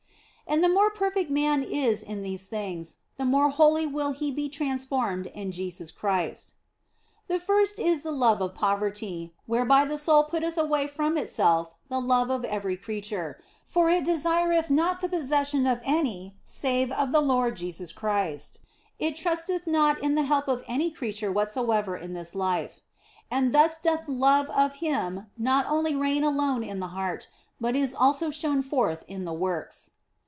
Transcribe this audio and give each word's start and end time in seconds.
And 0.47 0.61
the 0.61 0.67
more 0.67 0.89
perfect 0.89 1.31
man 1.31 1.63
is 1.63 2.03
in 2.03 2.23
these 2.23 2.49
things, 2.49 2.97
the 3.15 3.23
more 3.23 3.49
wholly 3.51 3.87
will 3.87 4.11
he 4.11 4.31
be 4.31 4.49
transformed 4.49 5.27
in 5.27 5.49
Jesus 5.53 5.91
Christ. 5.91 6.55
The 7.29 7.39
first 7.39 7.79
is 7.79 8.03
the 8.03 8.11
love 8.11 8.41
of 8.41 8.53
poverty, 8.53 9.33
whereby 9.45 9.85
the 9.85 9.97
soul 9.97 10.25
putteth 10.25 10.57
away 10.57 10.87
from 10.87 11.17
itself 11.17 11.73
the 11.87 12.01
love 12.01 12.29
of 12.29 12.43
every 12.43 12.75
creature; 12.75 13.39
for 13.63 13.89
it 13.89 14.03
desireth 14.03 14.69
not 14.69 14.99
the 14.99 15.07
possession 15.07 15.65
of 15.65 15.79
any 15.85 16.35
save 16.43 16.91
of 16.91 17.13
the 17.13 17.21
Lord 17.21 17.55
Jesus 17.55 17.93
Christ, 17.93 18.59
it 18.99 19.15
trusteth 19.15 19.65
not 19.65 20.03
in 20.03 20.15
the 20.15 20.23
help 20.23 20.49
of 20.49 20.65
any 20.67 20.91
creature 20.91 21.31
whatsoever 21.31 21.95
in 21.95 22.11
this 22.11 22.35
life; 22.35 22.81
and 23.31 23.55
thus 23.55 23.77
doth 23.77 24.05
love 24.05 24.49
of 24.49 24.73
Him 24.73 25.27
not 25.37 25.65
only 25.69 25.95
reign 25.95 26.25
alone 26.25 26.61
in 26.61 26.81
the 26.81 26.87
heart, 26.87 27.29
but 27.61 27.73
is 27.73 27.95
also 27.95 28.29
shown 28.29 28.61
forth 28.61 29.05
in 29.07 29.23
the 29.23 29.31
works. 29.31 29.91